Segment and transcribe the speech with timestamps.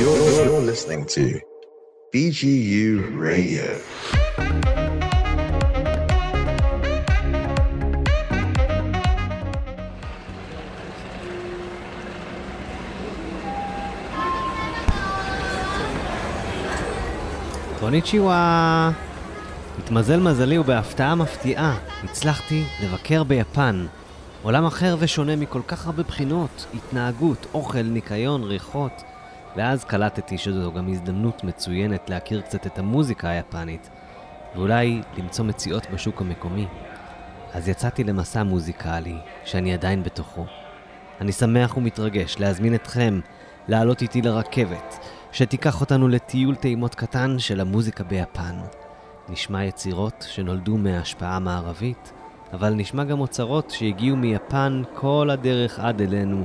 [0.00, 0.16] You're,
[0.46, 1.40] you're listening to
[2.12, 3.64] BGU Radio.
[17.80, 18.90] קוניצ'יווה!
[19.78, 23.86] התמזל מזלי ובהפתעה מפתיעה, הצלחתי לבקר ביפן.
[24.42, 29.11] עולם אחר ושונה מכל כך הרבה בחינות, התנהגות, אוכל, ניקיון, ריחות.
[29.56, 33.90] ואז קלטתי שזו גם הזדמנות מצוינת להכיר קצת את המוזיקה היפנית,
[34.54, 36.66] ואולי למצוא מציאות בשוק המקומי.
[37.54, 40.44] אז יצאתי למסע מוזיקלי, שאני עדיין בתוכו.
[41.20, 43.20] אני שמח ומתרגש להזמין אתכם
[43.68, 44.98] לעלות איתי לרכבת,
[45.32, 48.54] שתיקח אותנו לטיול טעימות קטן של המוזיקה ביפן.
[49.28, 52.12] נשמע יצירות שנולדו מהשפעה מערבית,
[52.52, 56.44] אבל נשמע גם אוצרות שהגיעו מיפן כל הדרך עד אלינו,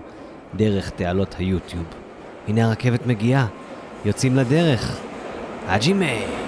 [0.56, 2.07] דרך תעלות היוטיוב.
[2.48, 3.46] הנה הרכבת מגיעה,
[4.06, 4.98] יוצאים לדרך.
[5.68, 6.47] אג'ימי!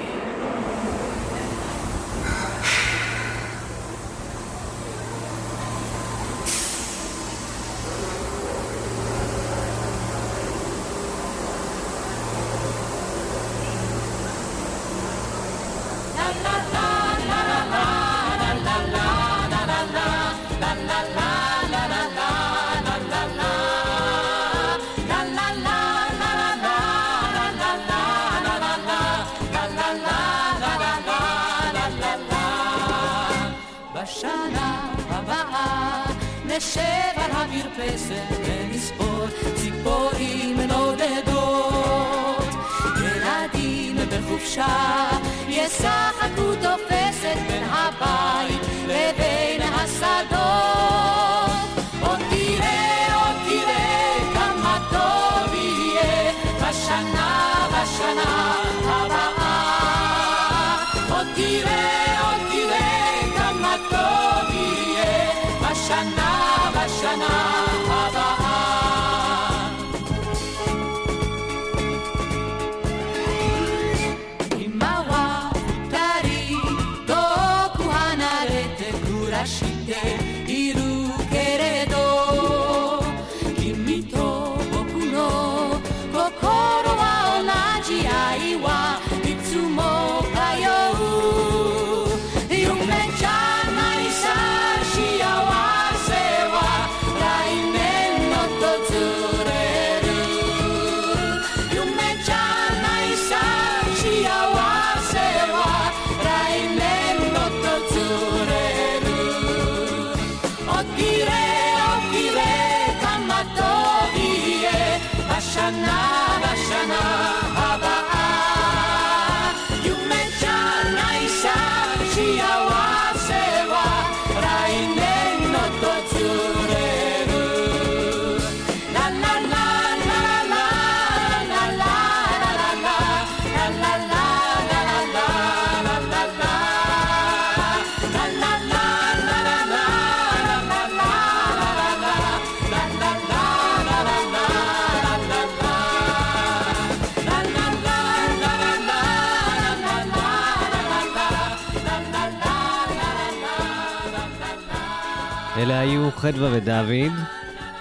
[156.21, 157.11] חדווה ודוד,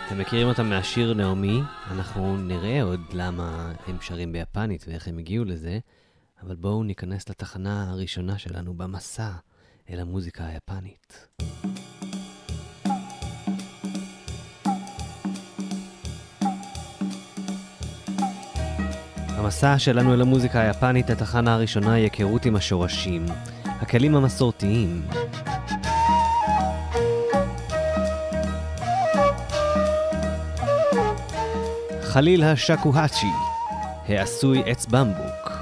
[0.07, 1.61] אתם מכירים אותם מהשיר נעמי,
[1.91, 5.79] אנחנו נראה עוד למה הם שרים ביפנית ואיך הם הגיעו לזה,
[6.43, 9.31] אבל בואו ניכנס לתחנה הראשונה שלנו במסע
[9.91, 11.29] אל המוזיקה היפנית.
[19.29, 23.27] המסע שלנו אל המוזיקה היפנית, התחנה הראשונה היא היכרות עם השורשים,
[23.65, 25.03] הכלים המסורתיים,
[32.13, 33.33] חליל השקוהצ'י,
[34.09, 35.53] העשוי עץ במבוק.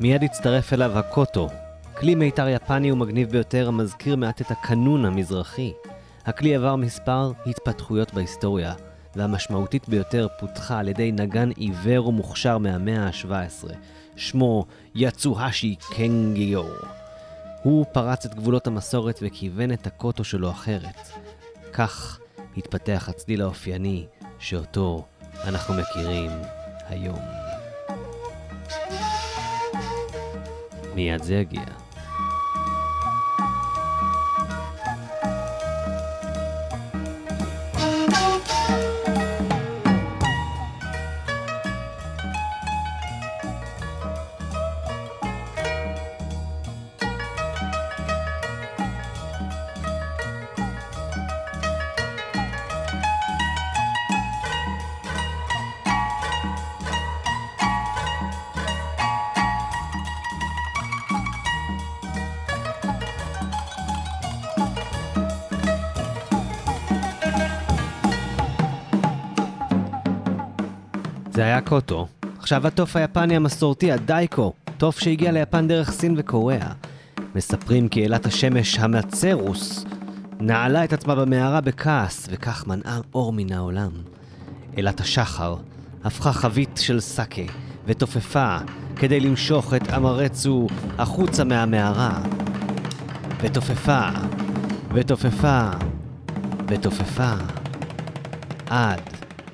[0.00, 1.48] מיד הצטרף אליו הקוטו,
[2.02, 5.72] כלי מיתר יפני ומגניב ביותר המזכיר מעט את הקנון המזרחי.
[6.24, 8.74] הכלי עבר מספר התפתחויות בהיסטוריה,
[9.16, 13.68] והמשמעותית ביותר פותחה על ידי נגן עיוור ומוכשר מהמאה ה-17,
[14.16, 16.64] שמו יצוהשי קנגיו.
[17.62, 21.08] הוא פרץ את גבולות המסורת וכיוון את הקוטו שלו אחרת.
[21.72, 22.20] כך
[22.56, 24.06] התפתח הצליל האופייני
[24.38, 25.04] שאותו
[25.44, 26.30] אנחנו מכירים
[26.88, 27.20] היום.
[30.94, 31.64] מיד זה יגיע.
[71.34, 72.06] זה היה קוטו.
[72.38, 76.72] עכשיו התוף היפני המסורתי, הדייקו, תוף שהגיע ליפן דרך סין וקוריאה.
[77.34, 79.84] מספרים כי אלת השמש המצרוס
[80.40, 83.90] נעלה את עצמה במערה בכעס, וכך מנעה אור מן העולם.
[84.78, 85.56] אלת השחר
[86.04, 87.52] הפכה חבית של סאקה
[87.86, 88.56] ותופפה
[88.96, 90.66] כדי למשוך את אמרצו
[90.98, 92.22] החוצה מהמערה.
[93.40, 94.08] ותופפה,
[94.94, 95.70] ותופפה,
[96.68, 97.32] ותופפה,
[98.70, 99.00] עד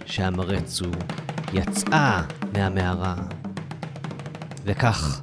[0.06, 0.90] שאמרצו
[1.52, 2.22] יצאה
[2.52, 3.14] מהמערה.
[4.64, 5.20] וכך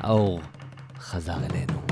[0.00, 0.40] האור
[1.00, 1.87] חזר אלינו.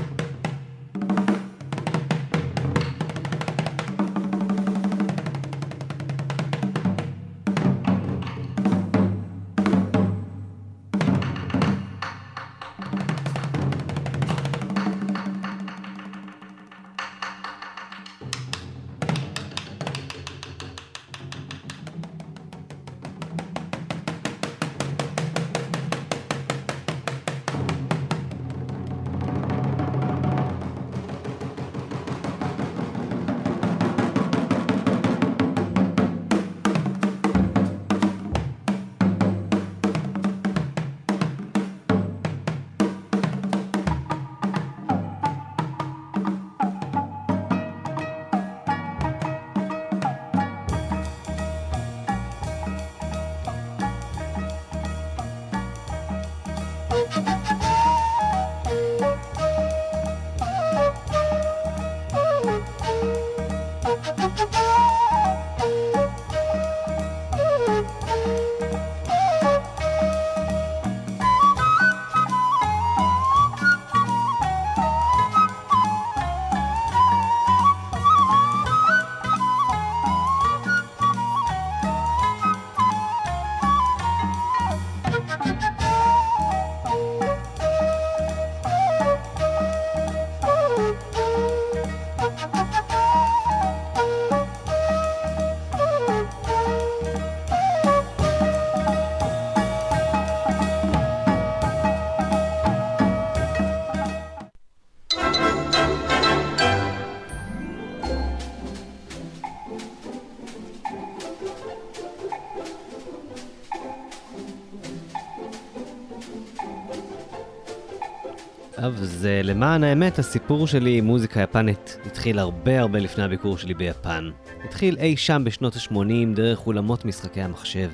[119.37, 123.73] אז uh, למען האמת, הסיפור שלי עם מוזיקה יפנית התחיל הרבה הרבה לפני הביקור שלי
[123.73, 124.29] ביפן.
[124.63, 127.89] התחיל אי שם בשנות ה-80 דרך אולמות משחקי המחשב.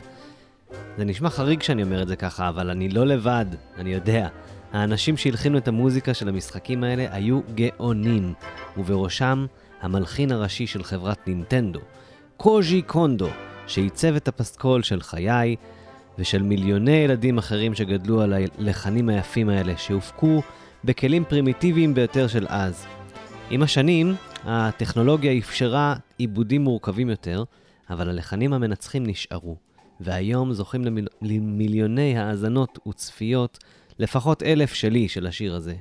[0.97, 3.45] זה נשמע חריג שאני אומר את זה ככה, אבל אני לא לבד,
[3.77, 4.27] אני יודע.
[4.73, 8.33] האנשים שהלחינו את המוזיקה של המשחקים האלה היו גאונים,
[8.77, 9.45] ובראשם
[9.81, 11.79] המלחין הראשי של חברת נינטנדו,
[12.37, 13.29] קוז'י קונדו,
[13.67, 15.55] שעיצב את הפסקול של חיי
[16.19, 20.41] ושל מיליוני ילדים אחרים שגדלו על הלחנים היפים האלה, שהופקו
[20.85, 22.85] בכלים פרימיטיביים ביותר של אז.
[23.49, 27.43] עם השנים, הטכנולוגיה אפשרה עיבודים מורכבים יותר,
[27.89, 29.55] אבל הלחנים המנצחים נשארו,
[29.99, 31.07] והיום זוכים למיל...
[31.21, 33.59] למיליוני האזנות וצפיות,
[33.99, 35.75] לפחות אלף שלי של השיר הזה.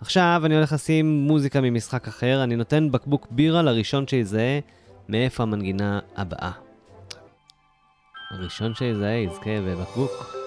[0.00, 4.58] עכשיו אני הולך לשים מוזיקה ממשחק אחר, אני נותן בקבוק בירה לראשון שיזהה
[5.08, 6.52] מאיפה המנגינה הבאה.
[8.30, 10.45] הראשון שיזהה יזכה בבקבוק.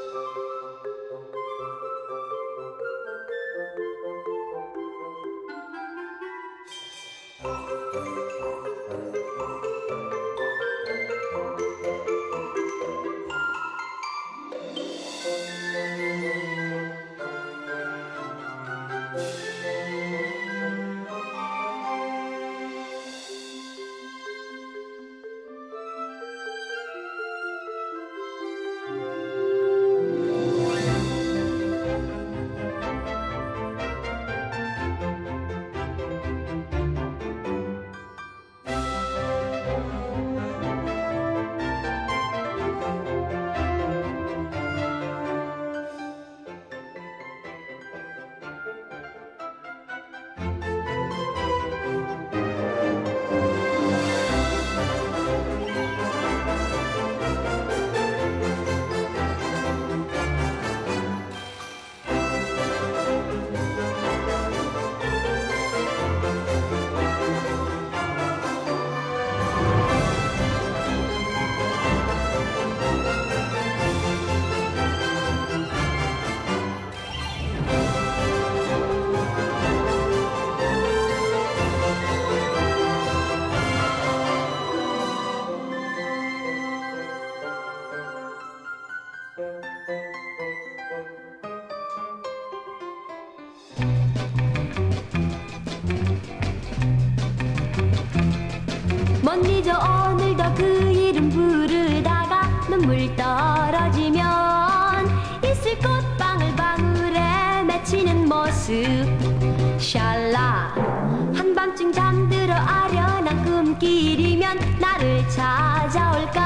[113.80, 116.40] 길이면 나를 찾아올까?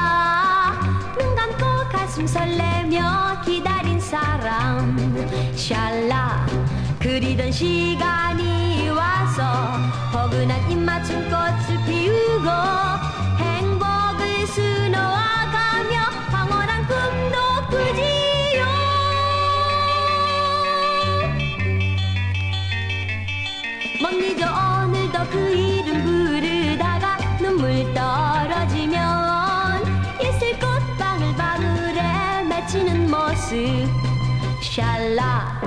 [1.18, 4.96] 눈 감고 가슴 설레며 기다린 사람.
[5.56, 6.46] 샬라
[7.00, 8.23] 그리던 시간
[33.54, 33.88] 모습
[34.60, 35.60] 샬라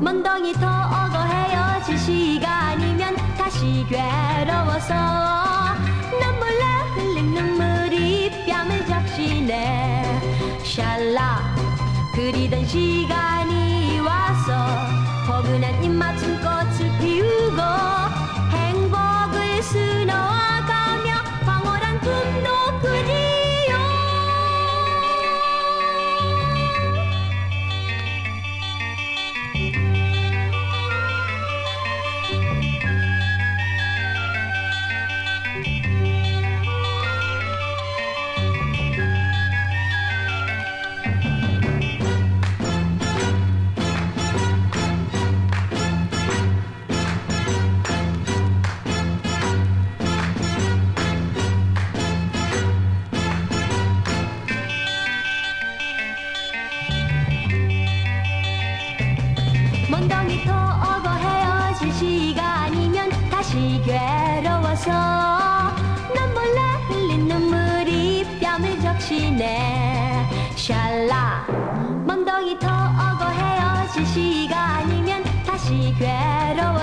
[0.00, 4.94] 먼덩이 터오고 헤어질 시간이면 다시 괴로워서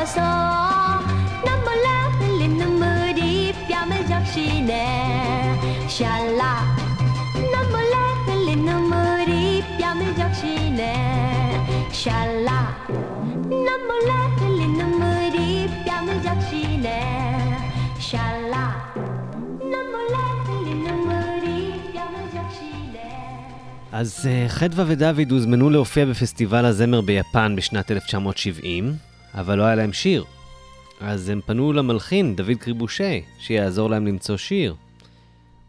[0.05, 0.29] så
[1.47, 4.83] Nummer lappen, linnummer dip, ja med jakskine
[5.95, 6.53] Shalla
[7.35, 10.93] Nummer lappen, linnummer dip, ja med jakskine
[12.01, 12.61] Shalla
[13.49, 14.33] Nummer lappen,
[23.95, 28.93] אז חדווה ודוד הוזמנו להופיע בפסטיבל הזמר ביפן בשנת 1970,
[29.35, 30.23] אבל לא היה להם שיר.
[30.99, 34.75] אז הם פנו למלחין, דוד קריבושה, שיעזור להם למצוא שיר.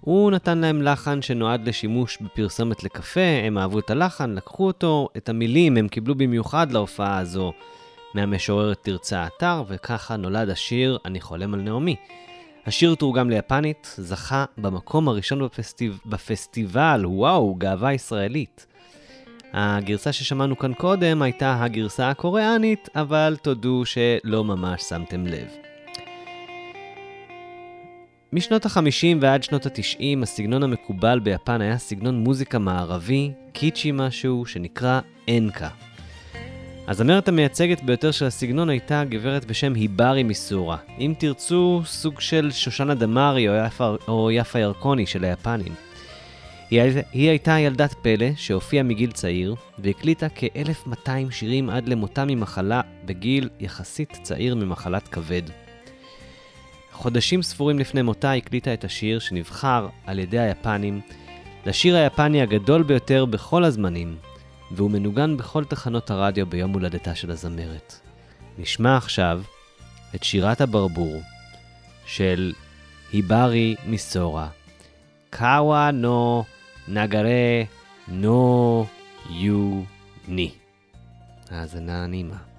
[0.01, 5.29] הוא נתן להם לחן שנועד לשימוש בפרסומת לקפה, הם אהבו את הלחן, לקחו אותו, את
[5.29, 7.53] המילים הם קיבלו במיוחד להופעה הזו
[8.15, 11.97] מהמשוררת תרצה אתר, וככה נולד השיר "אני חולם על נעמי".
[12.67, 16.01] השיר תורגם ליפנית, זכה במקום הראשון בפסטיב...
[16.07, 18.67] בפסטיבל, וואו, גאווה ישראלית.
[19.57, 25.47] הגרסה ששמענו כאן קודם הייתה הגרסה הקוריאנית, אבל תודו שלא ממש שמתם לב.
[28.33, 35.01] משנות ה-50 ועד שנות ה-90, הסגנון המקובל ביפן היה סגנון מוזיקה מערבי, קיצ'י משהו, שנקרא
[35.29, 35.69] אנקה.
[36.89, 40.77] הזמרת המייצגת ביותר של הסגנון הייתה גברת בשם היברי מסורה.
[40.99, 45.73] אם תרצו, סוג של שושנה דמארי או יפה, או יפה ירקוני של היפנים.
[46.71, 52.81] היא, הי- היא הייתה ילדת פלא שהופיעה מגיל צעיר, והקליטה כ-1200 שירים עד למותה ממחלה
[53.05, 55.43] בגיל יחסית צעיר ממחלת כבד.
[56.93, 61.01] חודשים ספורים לפני מותה הקליטה את השיר שנבחר על ידי היפנים
[61.67, 64.17] לשיר היפני הגדול ביותר בכל הזמנים,
[64.71, 68.01] והוא מנוגן בכל תחנות הרדיו ביום הולדתה של הזמרת.
[68.59, 69.43] נשמע עכשיו
[70.15, 71.23] את שירת הברבור
[72.07, 72.53] של
[73.13, 74.49] היברי מיסורה,
[75.31, 76.45] קאווה נו
[76.89, 77.63] נגרה
[78.09, 78.87] נו
[79.31, 79.83] יו
[80.29, 80.51] ני.
[81.51, 82.54] האזנה נעימה.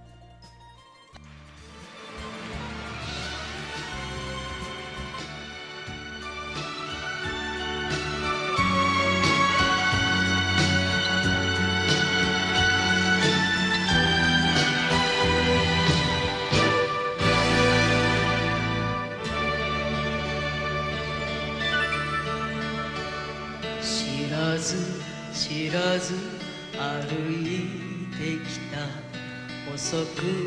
[29.96, 30.45] सकूं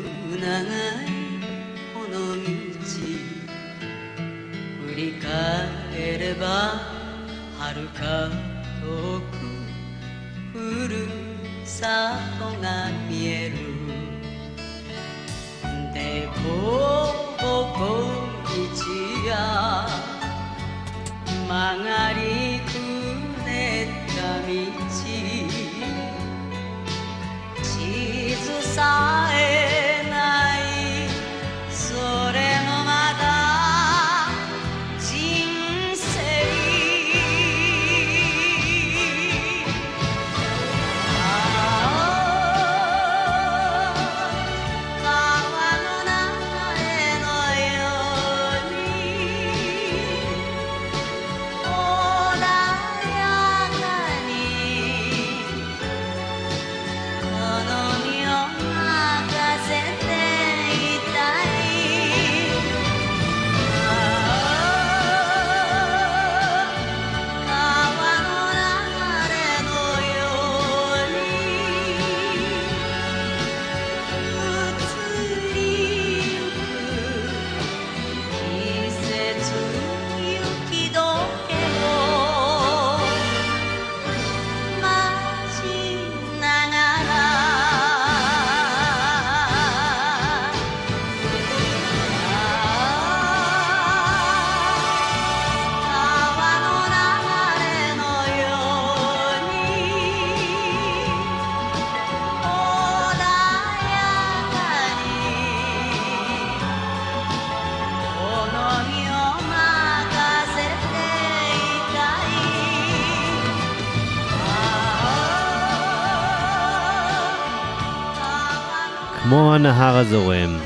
[119.59, 120.57] הנהר הזורם,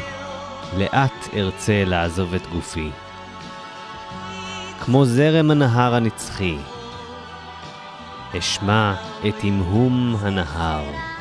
[0.77, 2.89] לאט ארצה לעזוב את גופי.
[4.79, 6.57] כמו זרם הנהר הנצחי,
[8.37, 8.93] אשמע
[9.27, 11.12] את המהום הנהר.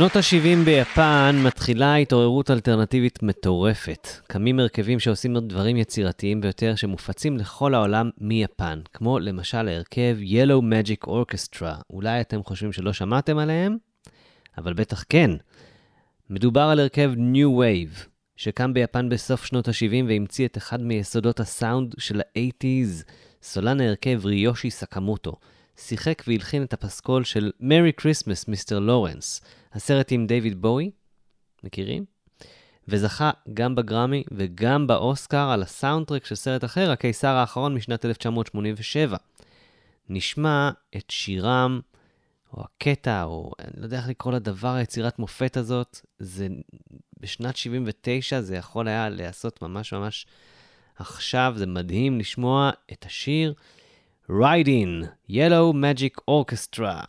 [0.00, 4.08] שנות ה-70 ביפן מתחילה התעוררות אלטרנטיבית מטורפת.
[4.26, 11.08] קמים הרכבים שעושים דברים יצירתיים ביותר שמופצים לכל העולם מיפן, כמו למשל ההרכב Yellow Magic
[11.08, 11.82] Orchestra.
[11.90, 13.76] אולי אתם חושבים שלא שמעתם עליהם?
[14.58, 15.30] אבל בטח כן.
[16.30, 21.94] מדובר על הרכב New Wave, שקם ביפן בסוף שנות ה-70 והמציא את אחד מיסודות הסאונד
[21.98, 23.04] של ה-80's,
[23.42, 25.36] סולן ההרכב ריושי סקמוטו.
[25.80, 29.40] שיחק והלחין את הפסקול של Merry Christmas, מיסטר לורנס,
[29.72, 30.90] הסרט עם דיוויד בואי,
[31.64, 32.04] מכירים?
[32.88, 39.16] וזכה גם בגרמי וגם באוסקר על הסאונדטרק של סרט אחר, הקיסר האחרון משנת 1987.
[40.08, 41.80] נשמע את שירם,
[42.52, 46.48] או הקטע, או אני לא יודע איך לקרוא לדבר, היצירת מופת הזאת, זה
[47.20, 50.26] בשנת 79, זה יכול היה להיעשות ממש ממש
[50.96, 53.54] עכשיו, זה מדהים לשמוע את השיר.
[54.32, 57.04] Ride In, Yellow Magic Orchestra.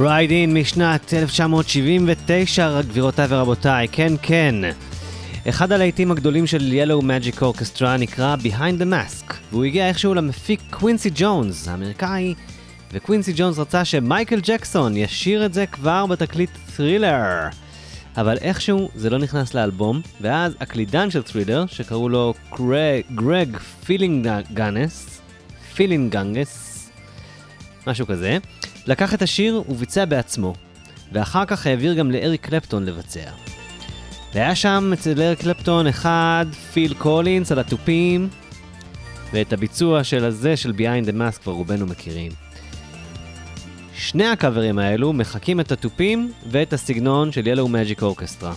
[0.00, 4.54] Rydeen משנת 1979, גבירותיי ורבותיי, כן כן.
[5.48, 10.60] אחד הלהיטים הגדולים של Yellow Magic Orchestra נקרא Behind the Mask, והוא הגיע איכשהו למפיק
[10.70, 12.34] קווינסי ג'ונס, האמריקאי,
[12.92, 17.48] וקווינסי ג'ונס רצה שמייקל ג'קסון ישיר את זה כבר בתקליט Thriller.
[18.16, 22.34] אבל איכשהו זה לא נכנס לאלבום, ואז הקלידן של Thriller, שקראו לו
[23.14, 25.20] גרג פילינגנס,
[25.74, 26.90] פילינגנגס,
[27.86, 28.38] משהו כזה,
[28.88, 30.54] לקח את השיר וביצע בעצמו,
[31.12, 33.30] ואחר כך העביר גם לאריק קלפטון לבצע.
[34.34, 38.28] והיה שם אצל אריק קלפטון אחד, פיל קולינס על התופים,
[39.32, 42.32] ואת הביצוע של הזה של Behind the Mask כבר רובנו מכירים.
[43.94, 48.54] שני הקאברים האלו מחקים את התופים ואת הסגנון של Yellow Magic Orchestra.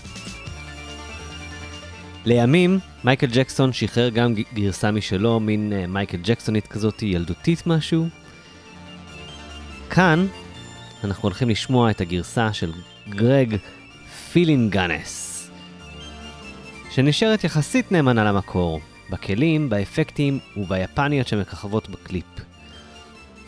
[2.26, 8.21] לימים, מייקל ג'קסון שחרר גם גרסה משלו, מין uh, מייקל ג'קסונית כזאת, ילדותית משהו.
[9.96, 10.28] כאן
[11.04, 12.72] אנחנו הולכים לשמוע את הגרסה של
[13.10, 13.56] גרג
[14.32, 15.50] פילינגנס,
[16.90, 22.26] שנשארת יחסית נאמנה למקור, בכלים, באפקטים וביפניות שמככבות בקליפ.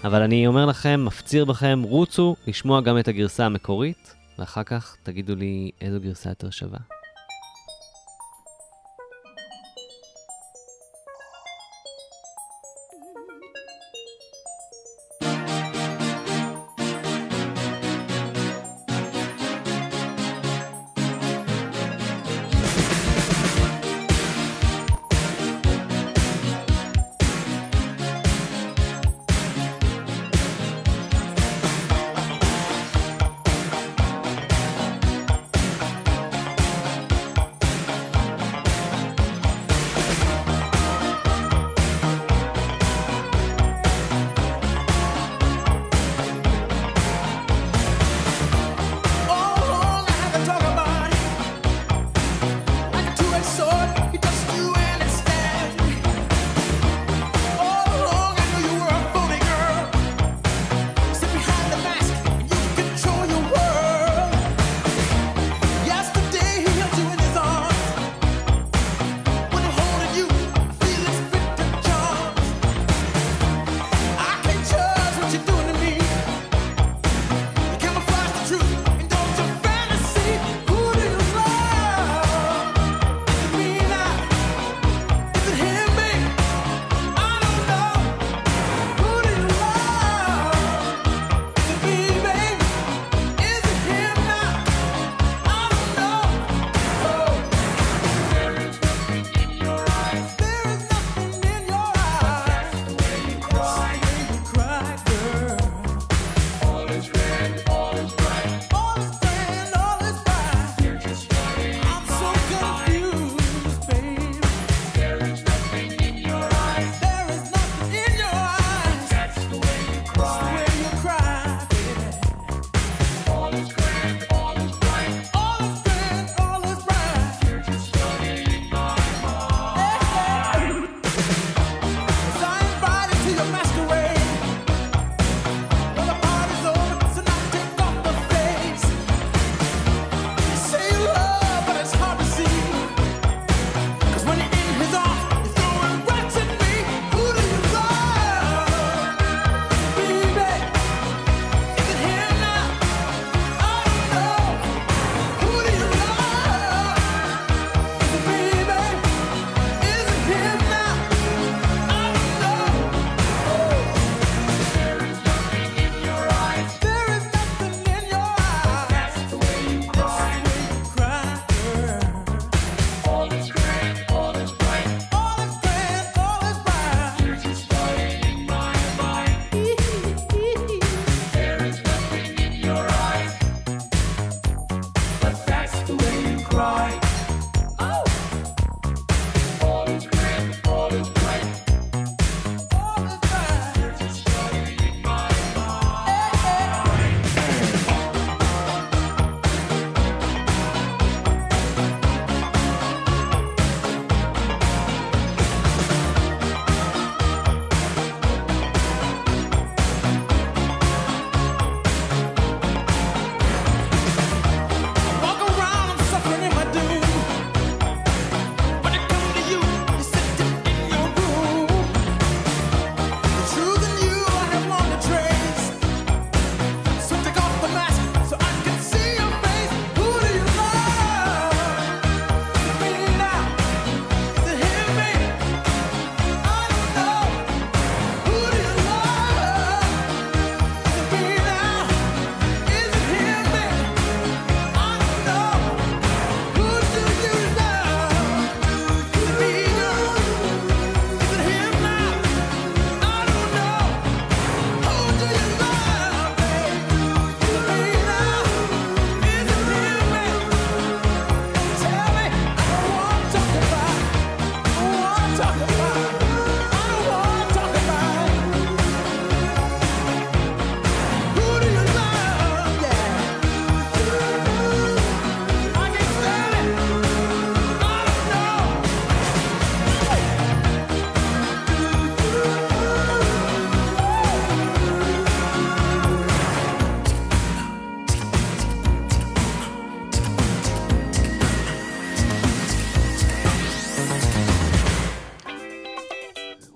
[0.04, 5.36] אבל אני אומר לכם, מפציר בכם, רוצו לשמוע גם את הגרסה המקורית, ואחר כך תגידו
[5.36, 6.80] לי איזו גרסה יותר שווה.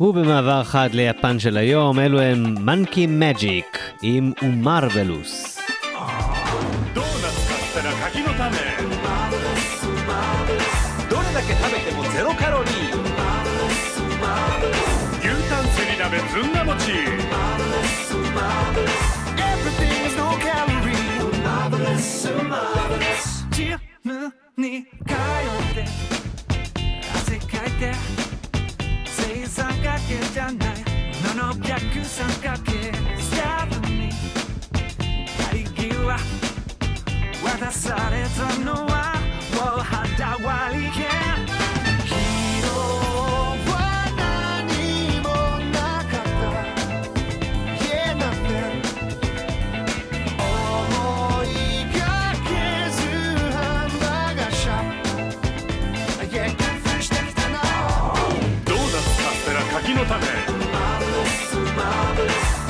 [0.08, 5.47] ובמעבר חד ליפן של היום, אלו הם מנקי מג'יק עם אומרוולוס.
[37.72, 39.14] されたのは
[39.78, 40.92] う肌割り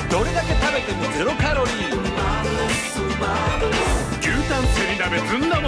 [0.10, 1.37] どれだけ食べてもゼロ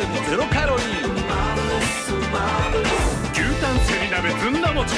[0.00, 0.86] ゼロカロリー
[3.32, 4.94] 牛タンセリ鍋ずんだ餅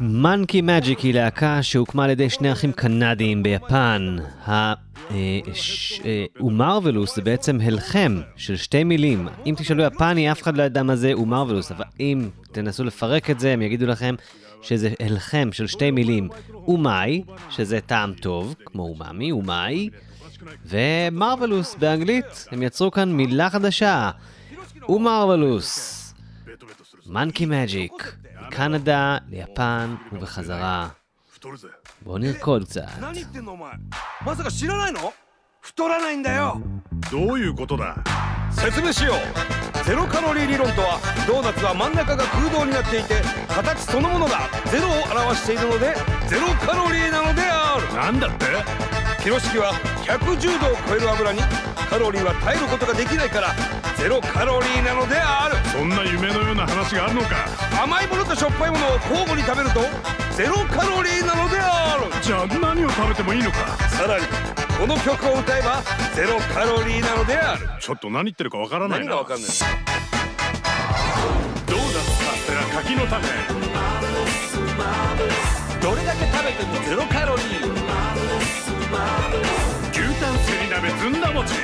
[0.00, 4.16] מנקי מג'יק היא להקה שהוקמה על ידי שני אחים קנדים ביפן.
[6.40, 9.28] ומרוולוס אה, אה, זה בעצם הלחם של שתי מילים.
[9.46, 13.40] אם תשאלו יפני, אף אחד לא ידע מה זה ומרוולוס, אבל אם תנסו לפרק את
[13.40, 14.14] זה, הם יגידו לכם
[14.65, 16.29] שזה הלחם של שתי מילים.
[16.53, 19.89] אומאי, שזה טעם טוב, כמו אומאמי, אומאי,
[20.65, 24.11] ומרוולוס באנגלית, הם יצרו כאן מילה חדשה.
[24.89, 25.97] אומרוולוס.
[27.05, 28.15] מנקי מג'יק,
[28.47, 30.89] מקנדה ליפן ובחזרה.
[31.41, 31.67] 太るぜ
[32.01, 32.85] בואו נרקוד קצת.
[32.99, 33.71] 何言ってんのお前
[34.23, 35.11] まさか知らないの
[35.59, 36.61] 太らないんだよ
[37.11, 37.95] どういうことだ
[38.56, 39.84] 説明しよう。
[39.86, 45.94] ゼロカロリー理論とはドーナツは真ん中が空洞になっていて形そのものがゼロを表しているので
[46.26, 47.86] ゼロカロリーなのである。
[47.94, 48.46] なんだって？
[49.22, 51.40] ピロ式は110度を超える油に
[51.88, 53.54] カロリーは耐えることができないから
[53.96, 55.56] ゼロカロリーなのである。
[55.70, 57.46] そんな夢のような話があるのか？
[57.82, 59.80] 甘いものとしょっぱいものを交互に食べると
[60.34, 62.10] ゼロカロリーなのである。
[62.22, 63.78] じゃあ何を食べてもいいのか？
[63.86, 64.26] さらに
[64.78, 65.82] この曲を歌えば
[66.14, 67.66] ゼロカロリーなのである。
[67.80, 69.06] ちょっと何言ってるかわからないな。
[69.06, 72.02] 何がわかんないドーナツカ
[72.36, 73.26] ステラ柿の種。
[75.80, 77.46] どれだけ食べてもゼロカロリー。
[79.92, 81.54] 牛タンセリ鍋ずんだ餅。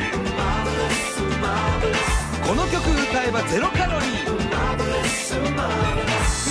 [2.46, 4.12] この曲歌えばゼロカロリー。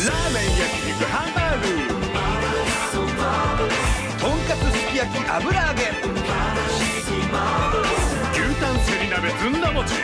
[0.06, 1.66] ラーメン焼肉ハンバーグ。
[4.20, 6.21] とんかつすき焼き油揚げ
[7.11, 9.95] 牛タンセリ鍋ずんだ餅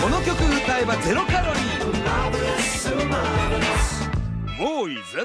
[0.00, 1.86] この曲歌えばゼロカロリー
[4.58, 5.24] もういいぜ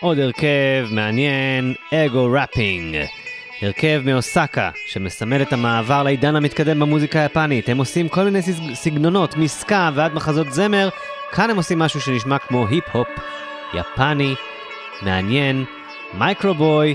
[0.00, 2.96] עוד הרכב מעניין, אגו ראפינג.
[3.62, 7.68] הרכב מאוסקה, שמסמל את המעבר לעידן המתקדם במוזיקה היפנית.
[7.68, 10.88] הם עושים כל מיני סג- סגנונות, מסקה ועד מחזות זמר.
[11.32, 13.08] כאן הם עושים משהו שנשמע כמו היפ-הופ
[13.74, 14.34] יפני,
[15.02, 15.64] מעניין,
[16.14, 16.94] מייקרובוי,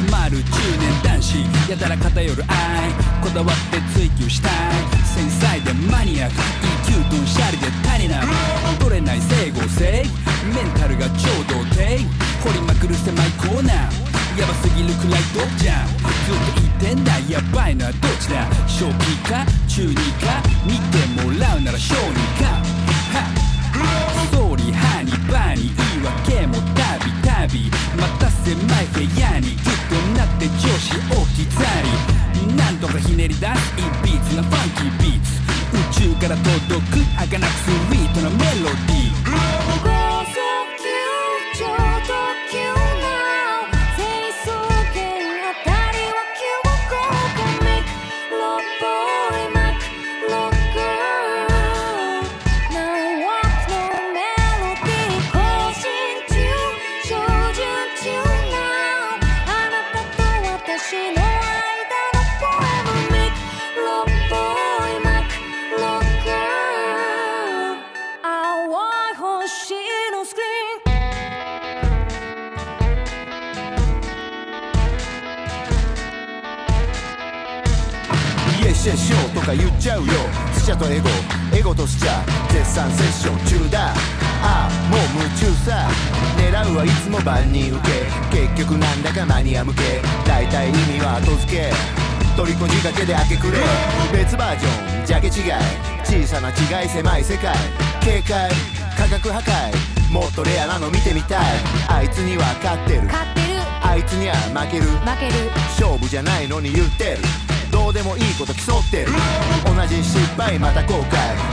[0.00, 1.36] 集まる中年男子
[1.68, 4.52] やたら偏る愛こだわって追求したい。
[5.04, 6.36] 繊細でマニアック
[6.88, 8.26] EQ とシャリで足りない
[8.78, 10.06] 取れない整合性
[10.56, 12.00] メンタルが超童貞
[12.40, 15.84] 掘りまくる狭いコーナーやばすぎるくらいドじゃ。
[15.84, 17.76] んずっと言ってんだやばい。
[17.76, 22.00] のはどっちだ正気か中二か見てもらうなら小児
[22.42, 23.28] かは
[24.24, 25.89] ストーリーハーニー
[27.40, 27.46] ま
[28.18, 31.62] た狭い部屋にずっとなって調子置き去
[32.44, 38.99] りなんとかひねり出すいいビーツなファンキービーツ宇宙から届く儚くスイートなメロディー。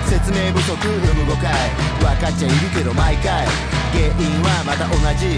[0.10, 1.54] 説明不足不無誤解。
[2.00, 3.46] 分かっちゃいるけど毎回。
[3.94, 5.38] 原因はまた同じ。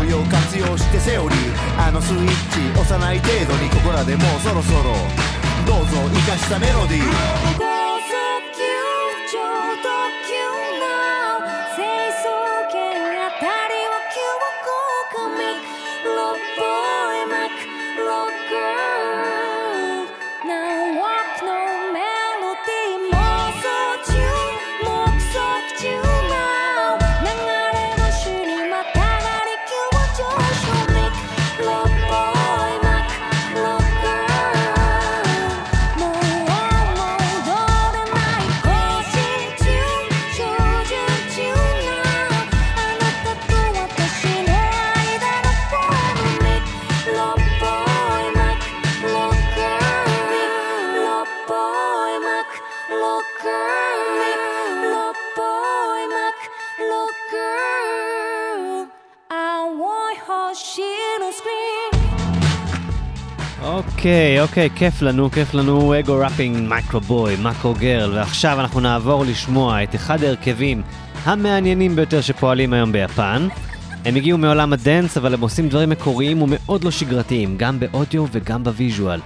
[0.00, 1.88] 応用活用してセオリー。
[1.88, 4.94] あのスイッチ押さない程度にここらでもうそろそろ。
[5.66, 7.71] どうぞ生かしたメロディー。
[64.02, 69.94] אוקיי, אוקיי, כיף לנו, כיף לנו, Ego-Wrappin', Micro Boy, Micro Girl, ועכשיו אנחנו נעבור לשמוע את
[69.94, 70.82] אחד ההרכבים
[71.24, 73.48] המעניינים ביותר שפועלים היום ביפן.
[74.04, 78.26] הם הגיעו מעולם ה dance, אבל הם עושים דברים מקוריים ומאוד לא שגרתיים, גם באודיו
[78.32, 79.20] וגם ב visual.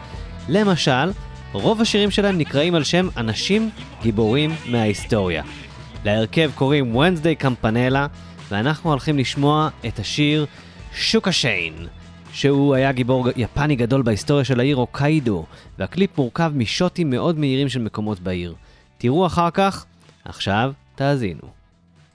[0.48, 1.10] למשל,
[1.52, 3.70] רוב השירים שלהם נקראים על שם אנשים
[4.02, 5.42] גיבורים מההיסטוריה.
[6.04, 8.06] להרכב קוראים Wednesday Campanella,
[8.50, 10.46] ואנחנו הולכים לשמוע את השיר
[10.94, 11.74] שוקה שיין.
[12.35, 15.45] שהוא היה גיבור יפני גדול בהיסטוריה של העיר הוקיידו,
[15.79, 18.55] והקליפ מורכב משוטים מאוד מהירים של מקומות בעיר.
[18.97, 19.85] תראו אחר כך,
[20.25, 21.61] עכשיו תאזינו.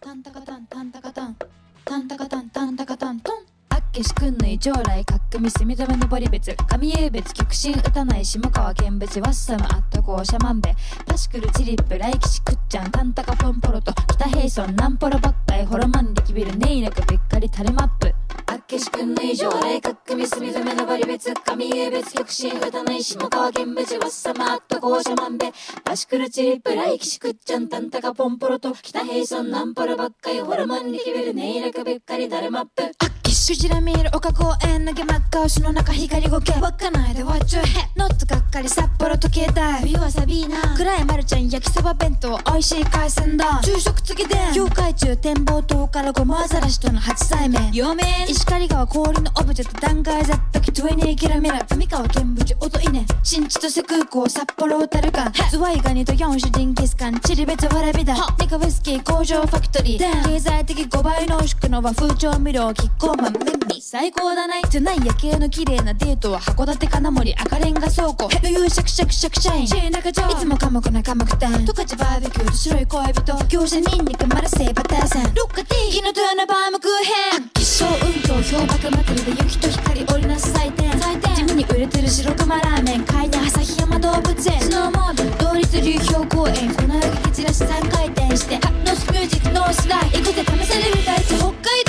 [0.06, 1.36] タンタカタンタンタカタン
[1.84, 3.34] タンタカタンタンタカタントン
[3.70, 18.14] あっけしくんぬい将来かっくみすみとめのぼり別神優別極真歌ない下川見物ワッサムあっとこうシャマンベパシクルチリップ来吉くっちゃんタンタカポンポロと北平村ナンポロばっかいホロマン力ビルネイラクべっかりタレマップ
[18.46, 25.51] あっ 岸くんのカッ霊ミ組隅止めのバリ別神英別極真歌の石の川県別わっさまあっと校舎まんべ
[25.83, 91.80] バシクルチリプライキシクッチャンタンタカポンポロと北平村ナンパラばっかりホラマンリキベルネイラクべっかりダルマップきしじら見る丘公園投げ真っ赤牛の中光ごけわかないで What your head ノットがっかり札幌時計台冬はサビーナ暗いマルちゃん焼きそば弁当美味しい海鮮丼昼食次で業界中展望塔からごまアザラシとの初対面嫁石狩川氷のオブジェと断崖絶壁トゥエニーキラミラ上川見物音稲新千歳空港札幌小樽間ズワイガニと四種ジンギスカンチリベツわらびだニカウイスキー工場ファクトリー経済的5倍濃縮の和風調味料キッコーマンメンミ最高だないトゥナイ夜景の綺麗なデートは函館金森赤レンガ倉庫余裕シャクシャクシャクシャインシー中条いつも寡黙な寡黙店十勝バーベキューと白い恋人業者ニンニクマラセイバターさんロッカティー日の豊のバームクーヘン気象運動氷瀑祭りで雪と光織りなす祭典祭典地味に売れてる白熊ラーメン海に旭山動物園スノーモービル同率流氷公園粉雪蹴散らし3回転してハノスミュージックノースライ行くぜ試される大地北海道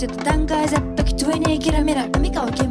[0.00, 2.69] ちょっと段階絶壁トゥエネイキラメラ上川健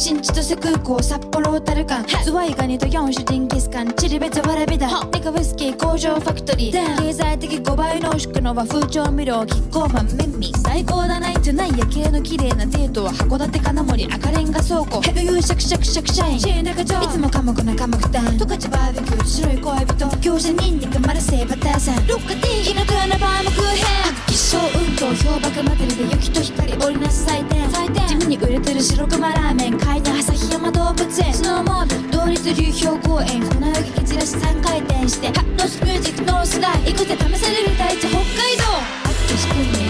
[0.00, 4.88] 新千歳空港札幌小樽間ズワイガニと四種人キス館チリベツわらびだ。
[5.12, 6.96] ネカウイスキー工場ファクトリー。
[6.96, 10.06] 経済的5倍濃縮の和風調味料キッコーマン。
[10.16, 15.02] メンミ最高だないトゥナイ夜景の綺麗なデートは函館金森赤レンガ倉庫。
[15.02, 16.40] ヘルユーシャクシャクシャクシャイン。
[16.40, 19.24] シェーナカチョいつも寡黙な寡黙団十勝バーベキュー。
[19.26, 22.06] 白い恋人餃子ニンニクマルセイバターさん。
[22.06, 22.64] ロッカティー。
[22.64, 23.84] キノクアナバームクーヘン。
[24.00, 31.34] 発揮小運動氷瀑祭りで雪と光織りなす祭典祭典地味に売れてる白熊ラーメン階段旭山動物園。
[31.34, 33.42] スノーモービル同率流氷公園。
[33.42, 38.22] 粉雪蹴散らし3回転してハッノスミュージックノースダイ行くぜ試される大地北海
[38.56, 38.62] 道。
[39.02, 39.89] 秋吉君に将来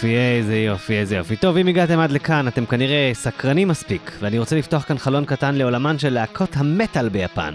[0.00, 1.36] יופי, איזה יופי, איזה יופי.
[1.36, 5.54] טוב, אם הגעתם עד לכאן, אתם כנראה סקרנים מספיק, ואני רוצה לפתוח כאן חלון קטן
[5.54, 7.54] לעולמן של להקות המטאל ביפן.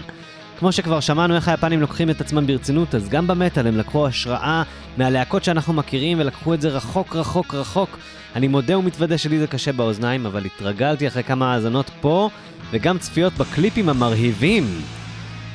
[0.58, 4.62] כמו שכבר שמענו איך היפנים לוקחים את עצמם ברצינות, אז גם במטאל הם לקחו השראה
[4.96, 7.98] מהלהקות שאנחנו מכירים ולקחו את זה רחוק רחוק רחוק.
[8.36, 12.30] אני מודה ומתוודה שלי זה קשה באוזניים, אבל התרגלתי אחרי כמה האזנות פה,
[12.70, 14.64] וגם צפיות בקליפים המרהיבים.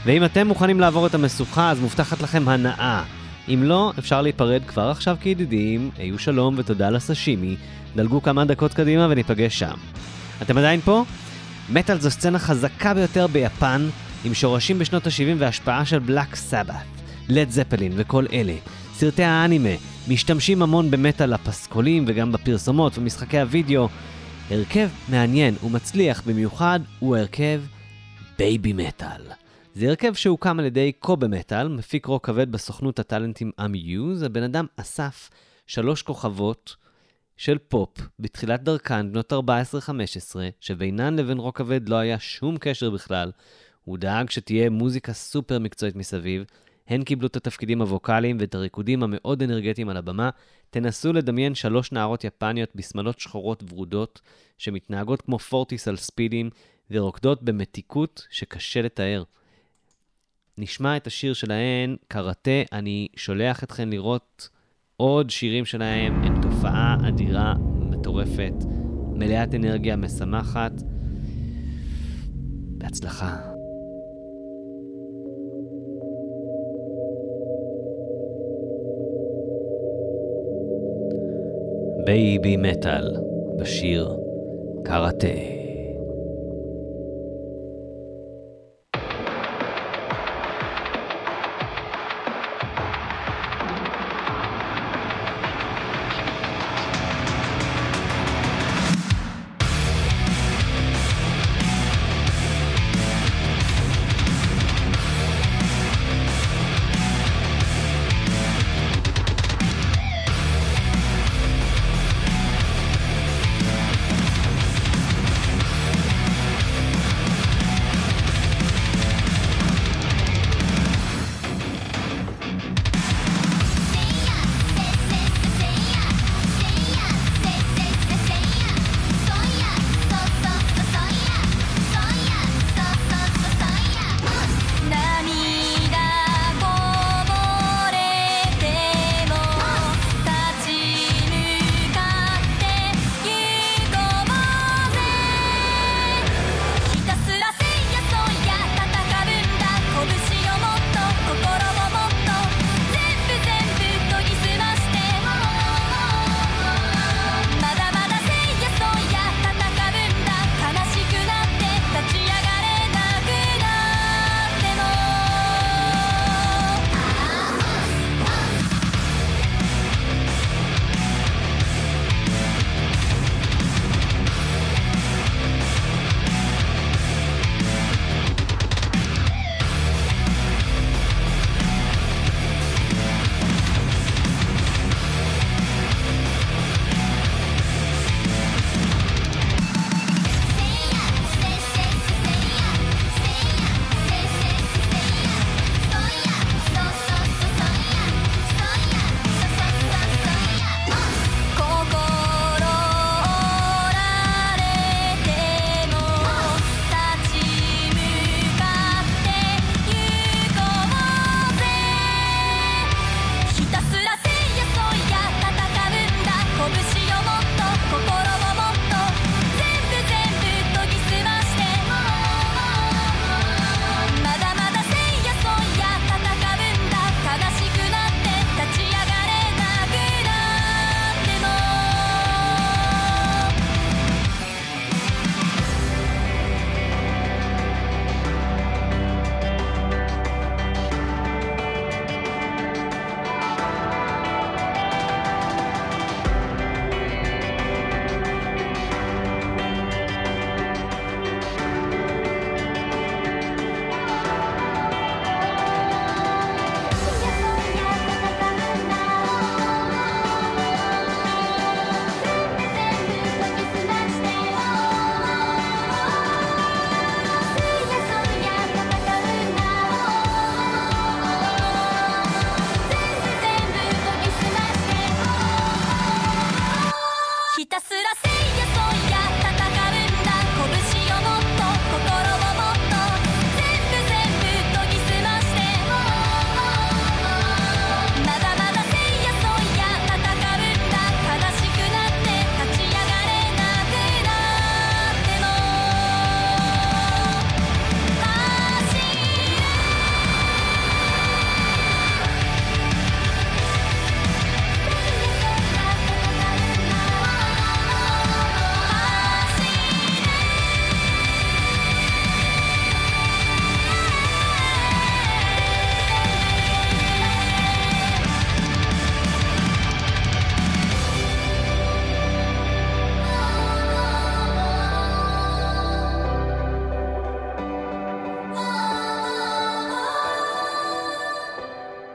[0.06, 3.04] ואם אתם מוכנים לעבור את המשוכה, אז מובטחת לכם הנאה.
[3.50, 7.56] אם לא, אפשר להיפרד כבר עכשיו כידידים, היו שלום ותודה על הסשימי,
[7.96, 9.76] דלגו כמה דקות קדימה וניפגש שם.
[10.42, 11.04] אתם עדיין פה?
[11.70, 13.90] מטאל זו סצנה חזקה ביותר ביפן,
[14.26, 16.76] עם שורשים בשנות ה-70 והשפעה של Black Sabbath,
[17.30, 18.56] Led Zeppelin וכל אלה.
[18.94, 19.76] סרטי האנימה
[20.08, 23.90] משתמשים המון במטאל הפסקולים וגם בפרסומות ומשחקי הוידאו.
[24.52, 27.62] הרכב מעניין ומצליח במיוחד הוא הרכב
[28.38, 29.41] Babymetal.
[29.74, 34.24] זה הרכב שהוקם על ידי קובה מטאל, מפיק רוק כבד בסוכנות הטאלנטים Amuse.
[34.24, 35.30] הבן אדם אסף
[35.68, 36.76] שלוש כוכבות
[37.38, 39.36] של פופ בתחילת דרכן, בנות 14-15,
[40.60, 43.32] שבינן לבין רוק כבד לא היה שום קשר בכלל.
[43.84, 46.44] הוא דאג שתהיה מוזיקה סופר מקצועית מסביב.
[46.88, 50.30] הן קיבלו את התפקידים הווקאליים ואת הריקודים המאוד אנרגטיים על הבמה.
[50.70, 54.22] תנסו לדמיין שלוש נערות יפניות בשמלות שחורות ורודות,
[54.58, 56.50] שמתנהגות כמו פורטיס על ספידים,
[56.92, 59.24] ורוקדות במתיקות שקשה לתאר.
[60.58, 64.50] נשמע את השיר שלהן, קראטה, אני שולח אתכן לראות
[64.98, 68.54] עוד שירים שלהם, הם תופעה אדירה, מטורפת,
[69.14, 70.72] מלאת אנרגיה, משמחת.
[72.78, 73.38] בהצלחה.
[82.06, 83.18] בייבי מטאל,
[83.60, 84.18] בשיר
[84.84, 85.61] קראטה.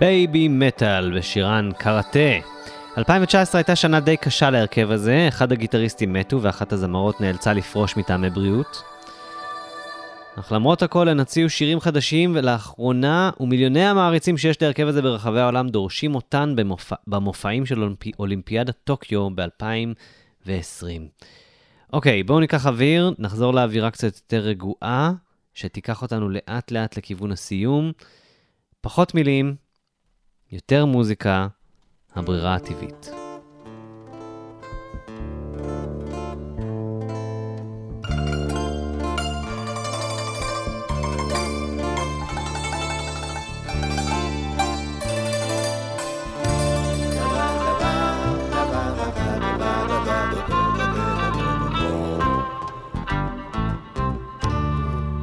[0.06, 2.18] Babymetal ושירן Karate.
[2.98, 8.30] 2019 הייתה שנה די קשה להרכב הזה, אחד הגיטריסטים מת ואחת הזמרות נאלצה לפרוש מטעמי
[8.30, 8.82] בריאות.
[10.38, 15.68] אך למרות הכל הן הציעו שירים חדשים, ולאחרונה, ומיליוני המעריצים שיש להרכב הזה ברחבי העולם
[15.68, 20.48] דורשים אותן במופע, במופעים של אולימפי, אולימפיאדת טוקיו ב-2020.
[21.92, 25.12] אוקיי, בואו ניקח אוויר, נחזור לאווירה קצת יותר רגועה,
[25.54, 27.92] שתיקח אותנו לאט לאט לכיוון הסיום.
[28.80, 29.65] פחות מילים,
[30.52, 31.46] יותר מוזיקה,
[32.14, 33.10] הברירה הטבעית.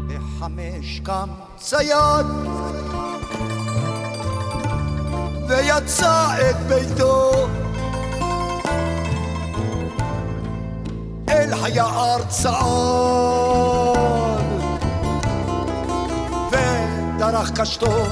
[0.07, 2.42] בחמש קם צייד
[5.73, 7.31] ויצא את ביתו.
[11.29, 12.53] אל היער צעד
[16.51, 18.05] ודרך קשתו.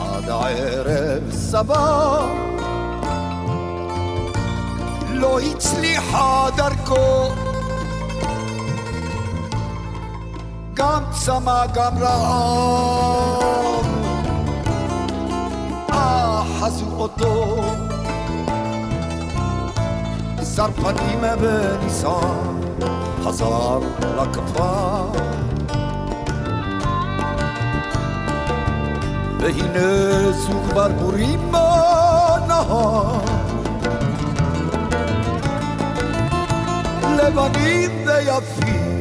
[0.00, 2.26] עד הערב סבא
[5.08, 7.28] לא הצליחה דרכו.
[10.74, 13.65] גם צמא גם רעב
[17.06, 17.62] خودو
[20.42, 22.64] سر قدیم به نیسان
[23.26, 23.82] هزار
[24.18, 25.12] لکفا
[29.40, 31.56] بهینه سوخ بر بریم
[32.48, 33.22] نها
[37.18, 38.95] لبنید یفی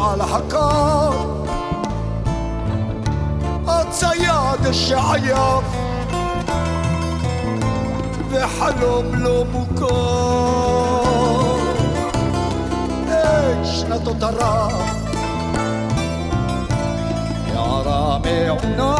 [0.00, 1.10] על הקר
[3.66, 5.64] הצייד שעייף
[8.30, 11.02] וחלום לא מוכר.
[13.08, 14.72] את שנתות הרב
[17.46, 18.96] הערה מעונה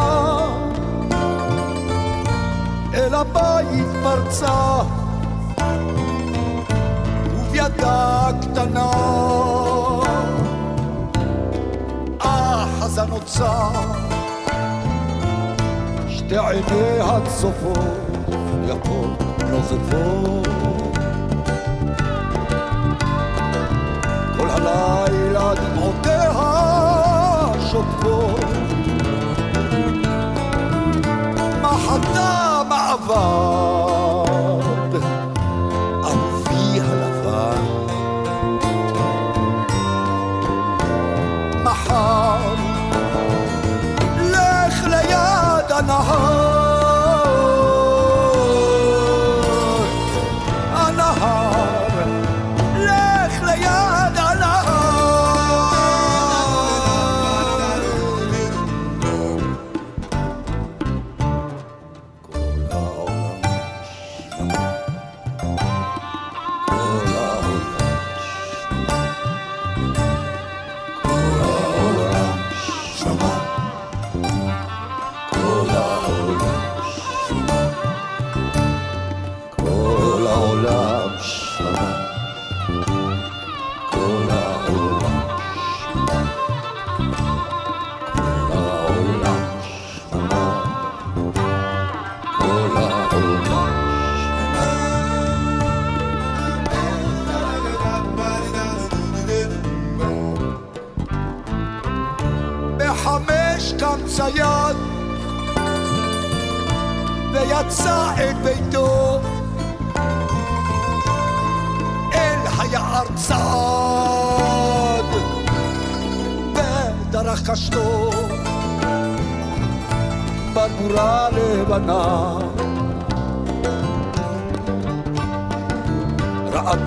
[2.93, 4.81] אל הבית פרצה
[12.93, 13.69] אחזה נוצה
[16.09, 17.77] שתי עיניה צופות
[18.67, 20.47] יפות נוזפות.
[24.37, 25.82] כל הלילה דמעותיה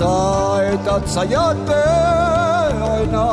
[0.01, 3.31] ראתה את הצייד בעינה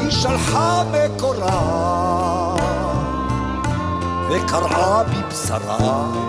[0.00, 2.56] היא שלחה מקורה
[4.30, 6.21] וקרעה בבשרה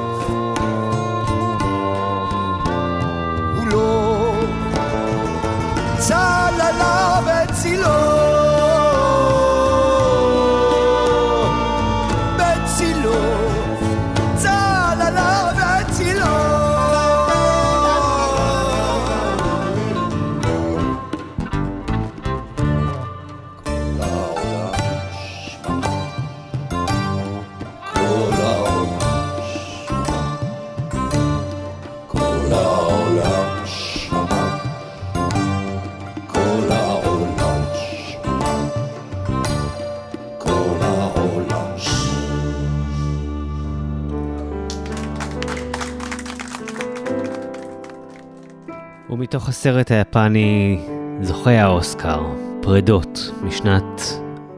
[49.34, 50.80] ומתוך הסרט היפני
[51.22, 52.22] זוכה האוסקר,
[52.62, 54.02] פרדות, משנת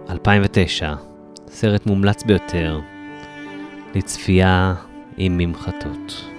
[0.10, 0.94] 2009,
[1.48, 2.80] סרט מומלץ ביותר
[3.96, 4.74] לצפייה
[5.18, 6.35] עם ממחטות.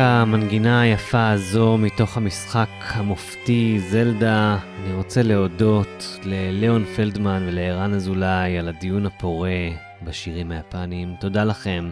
[0.00, 8.68] המנגינה היפה הזו מתוך המשחק המופתי זלדה, אני רוצה להודות לליאון פלדמן ולערן אזולאי על
[8.68, 9.68] הדיון הפורה
[10.02, 11.14] בשירים היפניים.
[11.20, 11.90] תודה לכם,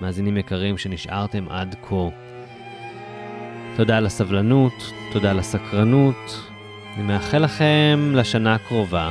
[0.00, 2.08] מאזינים יקרים שנשארתם עד כה.
[3.76, 6.50] תודה על הסבלנות, תודה על הסקרנות.
[6.96, 9.10] אני מאחל לכם לשנה הקרובה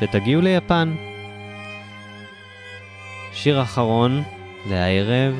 [0.00, 0.94] שתגיעו ליפן.
[3.32, 4.22] שיר אחרון
[4.70, 5.34] לערב,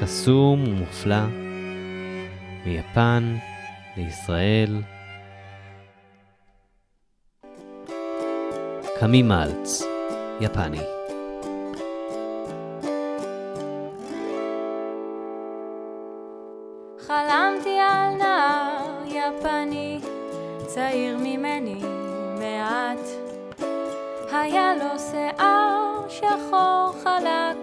[0.00, 1.45] קסום ומופלא,
[2.66, 3.36] מיפן
[3.96, 4.82] לישראל.
[9.00, 9.82] קמי מלץ,
[10.40, 10.80] יפני.
[17.06, 20.00] חלמתי על נער יפני,
[20.66, 21.80] צעיר ממני
[22.38, 23.06] מעט.
[24.32, 27.56] היה לו שיער שחור חלק,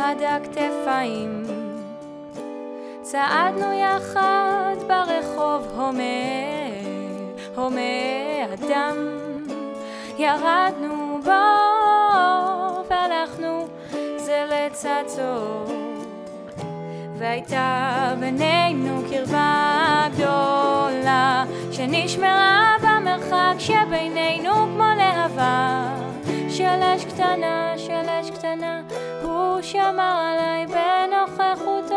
[0.00, 1.55] עד הכתפיים.
[3.16, 6.02] צעדנו יחד ברחוב הומה,
[7.54, 8.96] הומה אדם.
[10.18, 11.30] ירדנו בו
[12.90, 13.68] והלכנו
[14.16, 15.64] זה לצד זו.
[17.18, 25.84] והייתה בינינו קרבה גדולה שנשמרה במרחק שבינינו כמו להבה
[26.48, 28.82] של אש קטנה, של אש קטנה
[29.22, 31.96] הוא שמר עליי בנוכחותו